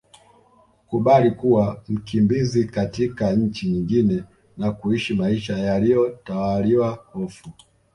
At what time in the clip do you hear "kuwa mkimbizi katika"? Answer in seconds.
1.31-3.31